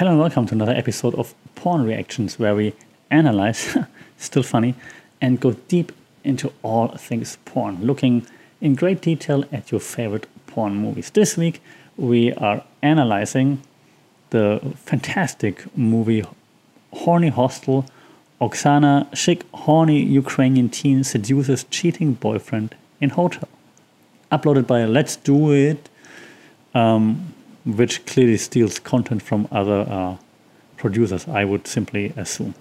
[0.00, 2.72] Hello and welcome to another episode of Porn Reactions where we
[3.10, 3.76] analyze,
[4.16, 4.74] still funny,
[5.20, 5.92] and go deep
[6.24, 8.26] into all things porn, looking
[8.62, 11.10] in great detail at your favorite porn movies.
[11.10, 11.60] This week
[11.98, 13.60] we are analyzing
[14.30, 16.24] the fantastic movie
[16.94, 17.84] Horny Hostel.
[18.40, 23.50] Oksana, chic, horny Ukrainian teen seduces cheating boyfriend in hotel.
[24.32, 25.90] Uploaded by Let's Do It,
[26.72, 30.16] um, which clearly steals content from other uh,
[30.76, 32.54] producers, I would simply assume.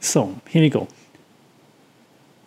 [0.00, 0.88] So, here we go.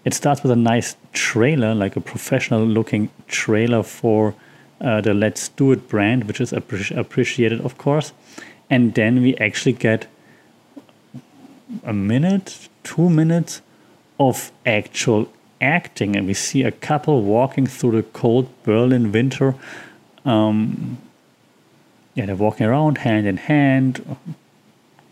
[0.03, 4.33] It starts with a nice trailer, like a professional looking trailer for
[4.79, 8.13] uh, the Let's Do It brand, which is appreci- appreciated, of course.
[8.69, 10.07] And then we actually get
[11.83, 13.61] a minute, two minutes
[14.19, 19.55] of actual acting, and we see a couple walking through the cold Berlin winter.
[20.25, 20.97] Um,
[22.15, 24.17] yeah, they're walking around hand in hand,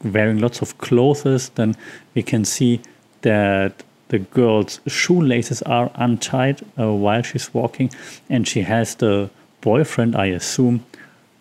[0.04, 1.50] wearing lots of clothes.
[1.50, 1.76] Then
[2.16, 2.82] we can see
[3.22, 7.92] that the girl's shoelaces are untied uh, while she's walking,
[8.30, 9.30] and she has the
[9.62, 10.86] boyfriend, I assume,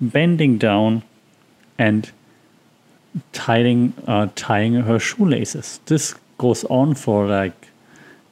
[0.01, 1.03] bending down
[1.79, 2.11] and
[3.33, 5.81] tying uh, tying her shoelaces.
[5.87, 7.69] This goes on for like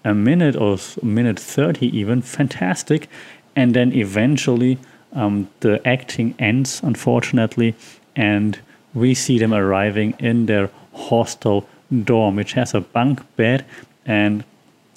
[0.05, 3.09] a minute or a minute thirty, even fantastic,
[3.57, 4.79] and then eventually
[5.17, 7.75] um, the acting ends, unfortunately,
[8.15, 8.59] and
[8.95, 11.69] we see them arriving in their hostel
[12.05, 13.65] dorm, which has a bunk bed,
[14.05, 14.45] and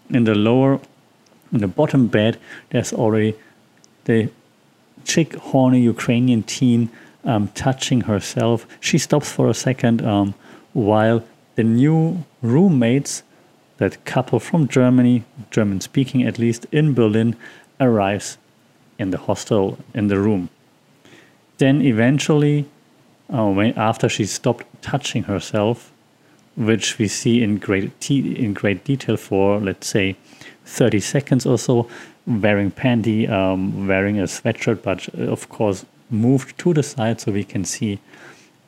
[0.10, 0.80] in the lower,
[1.52, 2.38] in the bottom bed,
[2.70, 3.36] there's already
[4.06, 4.30] the
[5.06, 6.90] chick, horny Ukrainian teen
[7.24, 8.68] um, touching herself.
[8.80, 10.34] She stops for a second um,
[10.74, 11.24] while
[11.56, 13.24] the new roommates,
[13.78, 17.36] that couple from Germany, German speaking at least, in Berlin,
[17.80, 18.38] arrives
[19.00, 20.50] in the hostel in the room.
[21.58, 22.66] Then eventually,
[23.34, 25.92] uh, when, after she stopped touching herself,
[26.56, 30.18] which we see in great in great detail for let's say
[30.66, 31.88] 30 seconds or so,
[32.28, 37.32] wearing panty, um, wearing a sweatshirt, but uh, of course moved to the side so
[37.32, 38.00] we can see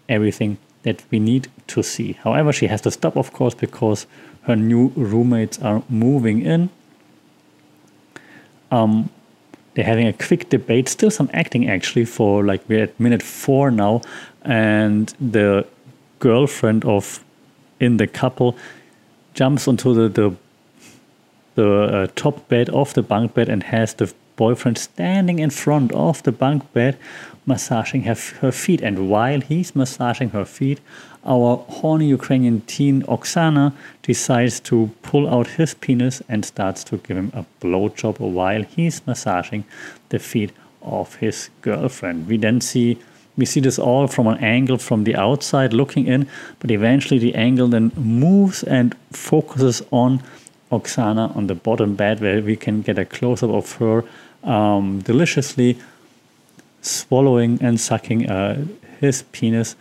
[0.08, 2.14] everything that we need to see.
[2.14, 4.08] However, she has to stop, of course, because
[4.44, 6.70] her new roommates are moving in.
[8.72, 9.10] Um,
[9.74, 13.72] they're having a quick debate, still some acting actually, for like we're at minute four
[13.72, 14.02] now,
[14.44, 15.66] and the
[16.20, 17.24] girlfriend of
[17.80, 18.58] in the couple
[19.34, 20.36] jumps onto the the,
[21.56, 25.92] the uh, top bed of the bunk bed and has the boyfriend standing in front
[25.92, 26.98] of the bunk bed
[27.46, 30.80] massaging her, her feet and while he's massaging her feet
[31.26, 37.18] our horny Ukrainian teen Oksana decides to pull out his penis and starts to give
[37.18, 39.64] him a blowjob while he's massaging
[40.10, 42.28] the feet of his girlfriend.
[42.28, 42.98] We then see
[43.38, 46.28] we see this all from an angle from the outside looking in,
[46.60, 50.22] but eventually the angle then moves and focuses on
[50.72, 54.04] Oksana on the bottom bed where we can get a close up of her
[54.44, 55.80] um, deliciously
[56.82, 58.66] swallowing and sucking uh,
[59.00, 59.76] his penis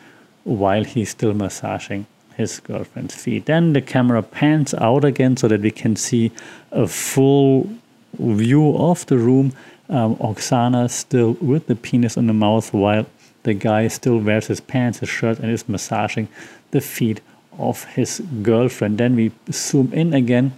[0.45, 2.07] while he's still massaging
[2.37, 3.47] his girlfriend's feet.
[3.47, 6.33] Then the camera pans out again so that we can see
[6.73, 7.71] a full
[8.19, 9.53] view of the room.
[9.89, 13.07] Um, Oksana still with the penis in the mouth while
[13.43, 16.29] the guy still wears his pants, his shirt, and is massaging
[16.71, 17.21] the feet
[17.59, 18.99] of his girlfriend.
[18.99, 20.53] Then we zoom in again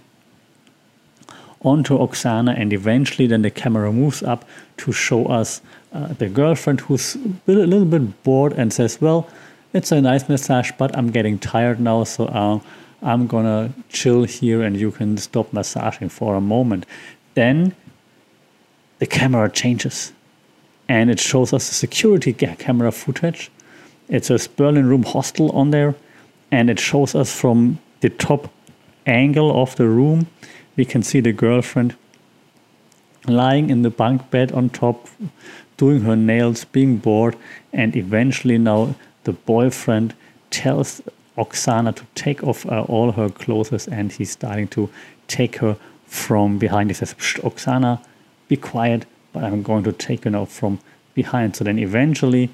[1.63, 4.45] onto Oksana, and eventually, then the camera moves up
[4.77, 5.61] to show us
[5.93, 9.27] uh, the girlfriend who's a little bit bored and says, Well,
[9.73, 12.59] it's a nice massage, but I'm getting tired now, so uh,
[13.01, 16.85] I'm gonna chill here and you can stop massaging for a moment.
[17.33, 17.75] Then
[18.99, 20.13] the camera changes
[20.87, 23.51] and it shows us the security camera footage.
[24.09, 25.95] It's a Berlin Room hostel on there,
[26.51, 28.51] and it shows us from the top
[29.05, 30.27] angle of the room.
[30.75, 31.95] We can see the girlfriend
[33.27, 35.07] lying in the bunk bed on top,
[35.77, 37.37] doing her nails, being bored,
[37.71, 40.13] and eventually now the boyfriend
[40.49, 41.01] tells
[41.37, 44.89] Oksana to take off uh, all her clothes, and he's starting to
[45.27, 46.89] take her from behind.
[46.89, 48.03] He says, Oksana,
[48.47, 50.79] be quiet but I'm going to take you now from
[51.15, 51.55] behind.
[51.55, 52.51] So then eventually,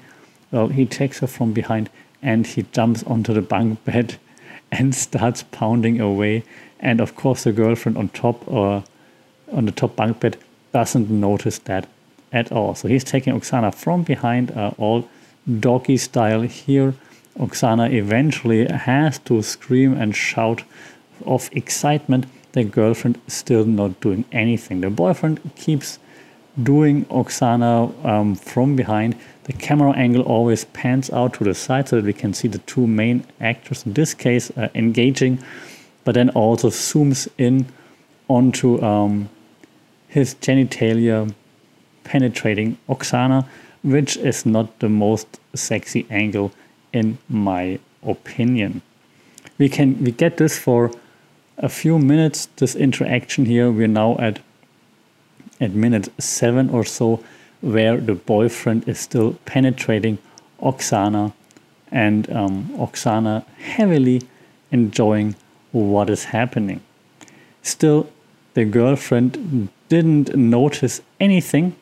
[0.50, 1.90] well, he takes her from behind
[2.22, 4.16] and he jumps onto the bunk bed
[4.72, 6.42] and starts pounding away.
[6.80, 8.82] And of course, the girlfriend on top or
[9.52, 10.36] on the top bunk bed
[10.72, 11.88] doesn't notice that
[12.32, 12.74] at all.
[12.74, 15.08] So he's taking Oksana from behind, uh, all
[15.58, 16.94] doggy style here.
[17.38, 20.62] Oksana eventually has to scream and shout
[21.26, 22.26] of excitement.
[22.52, 24.80] The girlfriend is still not doing anything.
[24.80, 25.98] The boyfriend keeps
[26.62, 29.16] doing Oksana um, from behind.
[29.44, 32.58] The camera angle always pans out to the side so that we can see the
[32.58, 35.38] two main actors, in this case, uh, engaging,
[36.04, 37.66] but then also zooms in
[38.28, 39.28] onto um,
[40.08, 41.32] his genitalia
[42.04, 43.46] penetrating Oksana,
[43.82, 46.52] which is not the most sexy angle
[46.92, 48.82] in my opinion.
[49.58, 50.90] We can we get this for
[51.58, 53.70] a few minutes, this interaction here.
[53.70, 54.40] We're now at
[55.60, 57.22] at minute seven or so,
[57.60, 60.18] where the boyfriend is still penetrating
[60.62, 61.32] Oksana
[61.90, 64.22] and um, Oksana heavily
[64.70, 65.34] enjoying
[65.72, 66.80] what is happening.
[67.62, 68.08] Still,
[68.54, 71.76] the girlfriend didn't notice anything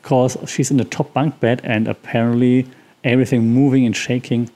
[0.00, 2.66] because she's in the top bunk bed and apparently
[3.04, 4.50] everything moving and shaking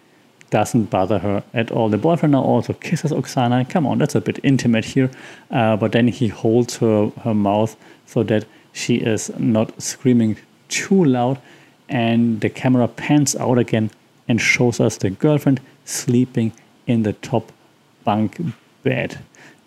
[0.51, 1.89] doesn't bother her at all.
[1.89, 3.69] The boyfriend now also kisses Oksana.
[3.69, 5.11] Come on, that's a bit intimate here.
[5.51, 7.77] Uh, but then he holds her, her mouth
[8.07, 10.37] so that she is not screaming
[10.69, 11.41] too loud.
[11.89, 13.91] And the camera pans out again
[14.29, 16.53] and shows us the girlfriend sleeping
[16.87, 17.53] in the top
[18.07, 18.41] bunk
[18.83, 19.19] bed.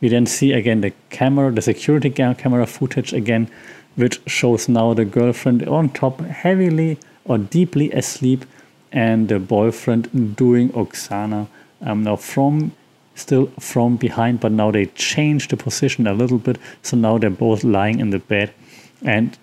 [0.01, 3.50] We then see again the camera, the security camera footage again,
[3.95, 8.45] which shows now the girlfriend on top, heavily or deeply asleep,
[8.91, 11.47] and the boyfriend doing Oksana.
[11.81, 12.71] Um, now from
[13.15, 16.57] still from behind, but now they change the position a little bit.
[16.81, 18.53] So now they're both lying in the bed
[19.03, 19.38] and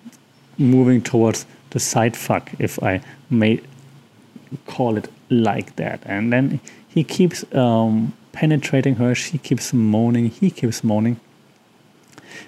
[0.59, 3.61] moving towards the side fuck, if I may
[4.67, 6.01] call it like that.
[6.07, 9.15] And then he keeps um, penetrating her.
[9.15, 10.27] She keeps moaning.
[10.31, 11.19] He keeps moaning.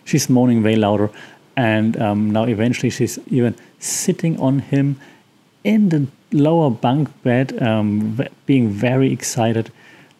[0.04, 1.10] She's moaning way louder.
[1.56, 5.00] And um, now eventually she's even sitting on him
[5.64, 9.72] in the lower bunk bed, um, being very excited,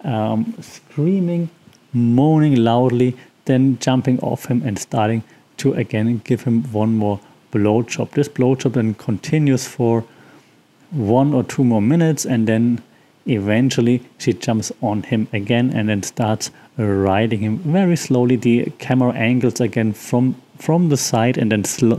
[0.02, 1.50] um, screaming,
[1.92, 5.22] moaning loudly, then jumping off him and starting
[5.58, 7.20] to again give him one more
[7.52, 8.10] blowjob.
[8.10, 10.04] This blowjob then continues for
[10.90, 12.82] one or two more minutes and then
[13.28, 18.36] eventually she jumps on him again and then starts riding him very slowly.
[18.36, 21.94] The camera angles again from from the side and then sl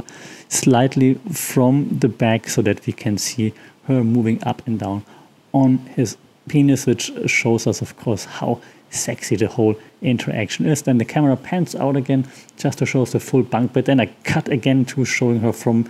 [0.50, 3.54] slightly from the back so that we can see
[3.86, 5.06] her moving up and down
[5.54, 6.18] on his
[6.48, 8.60] penis, which shows us, of course, how
[8.90, 10.82] sexy the whole interaction is.
[10.82, 12.28] Then the camera pans out again
[12.58, 13.86] just to show us the full bunk bed.
[13.86, 15.90] Then I cut again to showing her from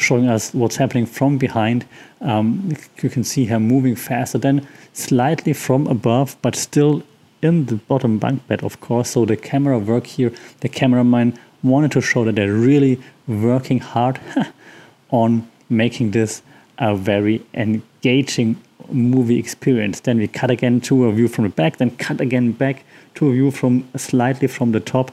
[0.00, 1.86] showing us what's happening from behind.
[2.20, 7.02] Um, you can see her moving faster, then slightly from above, but still
[7.42, 9.10] in the bottom bunk bed, of course.
[9.10, 14.20] So the camera work here, the cameraman wanted to show that they're really working hard
[15.10, 16.42] on making this
[16.78, 18.56] a very engaging
[18.90, 20.00] movie experience.
[20.00, 22.84] Then we cut again to a view from the back, then cut again back
[23.16, 25.12] to a view from slightly from the top.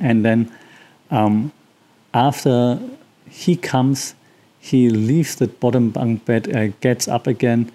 [0.00, 0.52] And then
[1.10, 1.52] um,
[2.12, 2.80] after
[3.28, 4.14] he comes,
[4.58, 7.70] he leaves the bottom bunk bed, uh, gets up again.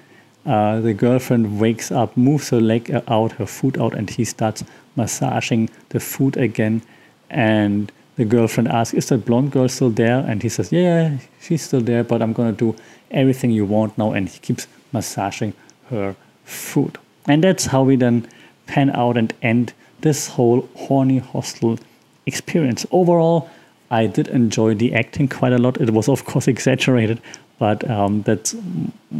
[0.45, 4.63] Uh, the girlfriend wakes up, moves her leg out, her foot out, and he starts
[4.95, 6.81] massaging the foot again.
[7.29, 10.19] And the girlfriend asks, Is that blonde girl still there?
[10.19, 12.75] And he says, Yeah, she's still there, but I'm to do
[13.11, 14.11] everything you want now.
[14.13, 15.53] And he keeps massaging
[15.89, 16.97] her foot.
[17.27, 18.27] And that's how we then
[18.65, 21.77] pan out and end this whole horny hostel
[22.25, 22.85] experience.
[22.91, 23.49] Overall,
[23.91, 25.79] I did enjoy the acting quite a lot.
[25.81, 27.21] It was, of course, exaggerated,
[27.57, 28.55] but um, that's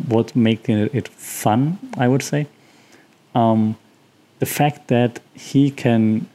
[0.08, 2.48] what making it fun, I would say.
[3.36, 3.78] Um,
[4.40, 6.28] the fact that he can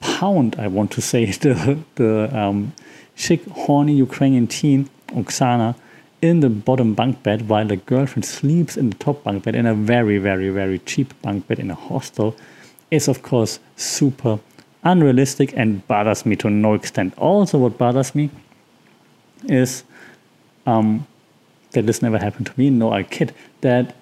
[0.00, 2.72] pound, I want to say, the, the um,
[3.14, 5.74] chic, horny Ukrainian teen, Oksana,
[6.20, 9.66] in the bottom bunk bed while the girlfriend sleeps in the top bunk bed in
[9.66, 12.34] a very, very, very cheap bunk bed in a hostel
[12.90, 14.38] is, of course, super
[14.84, 17.14] unrealistic and bothers me to no extent.
[17.18, 18.30] Also, what bothers me
[19.44, 19.84] is
[20.66, 21.06] um,
[21.72, 22.70] that this never happened to me.
[22.70, 23.34] No, I kid.
[23.62, 23.96] That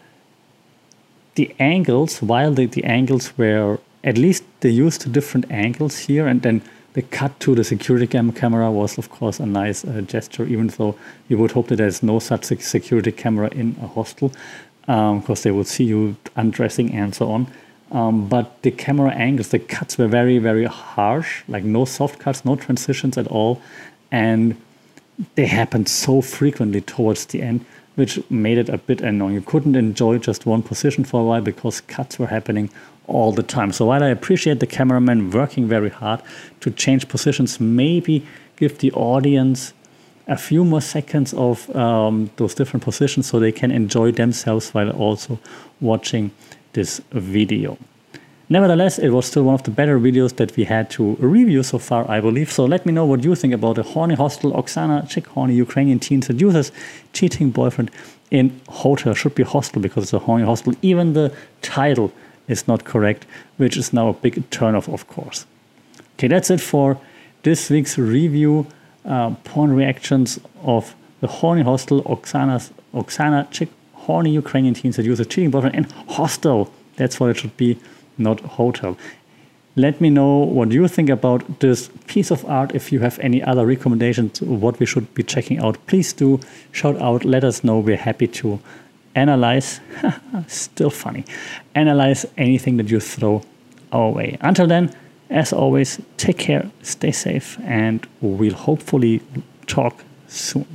[1.34, 6.42] the angles, while the, the angles were at least they used different angles here and
[6.42, 6.62] then
[6.94, 10.66] the cut to the security cam camera was of course a nice uh, gesture even
[10.68, 10.94] though
[11.28, 14.32] you would hope that there's no such security camera in a hostel
[14.80, 17.46] because um, they would see you undressing and so on
[17.92, 22.44] um, but the camera angles the cuts were very very harsh like no soft cuts
[22.44, 23.60] no transitions at all
[24.10, 24.56] and
[25.36, 29.76] they happened so frequently towards the end which made it a bit annoying you couldn't
[29.76, 32.70] enjoy just one position for a while because cuts were happening
[33.06, 33.72] all the time.
[33.72, 36.22] So while I appreciate the cameraman working very hard
[36.60, 39.72] to change positions, maybe give the audience
[40.28, 44.90] a few more seconds of um, those different positions so they can enjoy themselves while
[44.90, 45.38] also
[45.80, 46.30] watching
[46.72, 47.78] this video.
[48.48, 51.78] Nevertheless, it was still one of the better videos that we had to review so
[51.78, 52.52] far, I believe.
[52.52, 55.98] So let me know what you think about the horny hostel Oksana, chick horny Ukrainian
[55.98, 56.70] teen seduces
[57.14, 57.90] cheating boyfriend
[58.30, 59.14] in hotel.
[59.14, 60.74] Should be hostel because it's a horny hostel.
[60.82, 62.12] Even the title
[62.46, 63.24] is not correct,
[63.56, 65.46] which is now a big turnoff, of course.
[66.16, 67.00] Okay, that's it for
[67.44, 68.66] this week's review.
[69.04, 73.70] Uh, porn reactions of the horny hostel Oksana's Oksana chick
[74.06, 76.70] horny Ukrainian teens that use seduces cheating boyfriend and hostel.
[76.96, 77.78] That's what it should be
[78.18, 78.96] not hotel.
[79.74, 82.74] Let me know what you think about this piece of art.
[82.74, 86.40] If you have any other recommendations, what we should be checking out, please do
[86.72, 87.24] shout out.
[87.24, 87.78] Let us know.
[87.78, 88.60] We're happy to
[89.14, 89.80] analyze,
[90.46, 91.24] still funny,
[91.74, 93.42] analyze anything that you throw
[93.92, 94.36] our way.
[94.42, 94.94] Until then,
[95.30, 99.22] as always, take care, stay safe, and we'll hopefully
[99.66, 100.66] talk soon.